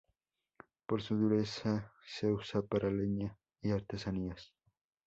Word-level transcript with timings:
Por 0.87 1.03
su 1.03 1.15
dureza 1.15 1.93
se 2.07 2.25
usa 2.25 2.63
para 2.63 2.89
leña 2.89 3.37
y 3.61 3.69
artesanías. 3.69 4.51